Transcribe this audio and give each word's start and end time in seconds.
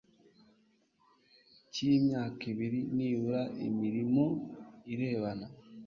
cy 1.73 1.79
imyaka 1.95 2.41
ibiri 2.51 2.79
nibura 2.95 3.41
imirimo 3.67 4.23
irebana 4.93 5.47